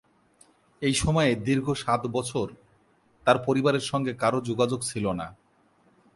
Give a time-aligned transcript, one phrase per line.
[0.81, 2.47] এই সময়ে দীর্ঘ সাত বছর
[3.27, 5.27] তার পরিবারের সঙ্গে কারও যোগাযোগ ছিল না।